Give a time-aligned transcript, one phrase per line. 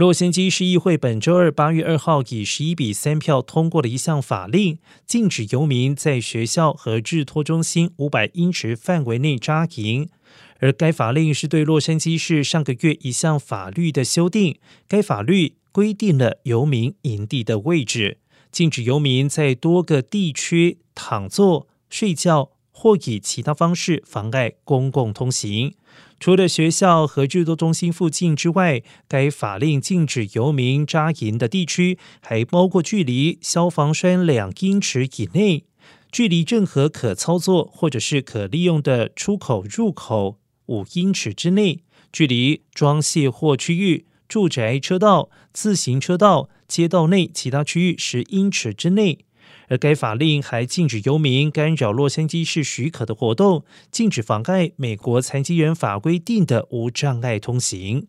[0.00, 10.08] 洛杉矶市议会本周二八月二号以十一比三票通过了一项法令，禁止游民在学校和日托中心五百英尺范围内扎营。
[10.60, 14.58] 而该法令是对洛杉矶市上个月一项法律的修订。
[14.88, 18.16] 该法律规定了游民营地的位置，
[18.50, 25.74] 禁止游民在多个地区躺坐、睡觉或以其他方式妨碍公共通行。
[26.18, 35.64] 除了学校和制作中心附近之外，该法令禁止游民扎营的地区还包括距离消防栓两英尺以内、
[36.10, 49.18] 距离任何可操作或者是可利用的出口入口五英尺之内、距离装卸货区域、住宅车道、自行车道、街道内其他区域十英尺之内。
[49.68, 58.06] 而该法令还禁止游民干扰洛杉矶市许可的活动，禁止妨碍美国残疾人法规定的无障碍通行。